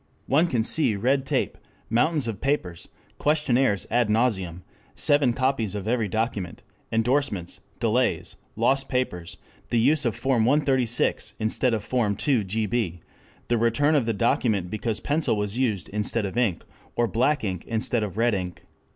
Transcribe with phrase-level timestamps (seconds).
[0.25, 4.63] One can see red tape, mountains of papers, questionnaires ad nauseam,
[4.95, 9.37] seven copies of every document, endorsements, delays, lost papers,
[9.69, 13.01] the use of form 136 instead of form 2gb,
[13.47, 16.63] the return of the document because pencil was used instead of ink,
[16.95, 18.63] or black ink instead of red ink.